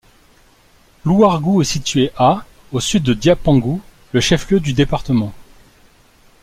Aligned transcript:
Louargou 1.05 1.61
est 1.61 1.65
situé 1.65 2.09
à 2.17 2.43
au 2.71 2.79
Sud 2.79 3.03
de 3.03 3.13
Diapangou, 3.13 3.81
le 4.13 4.19
chef-lieu 4.19 4.59
du 4.59 4.73
département. 4.73 5.31